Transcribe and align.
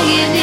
belonging 0.00 0.39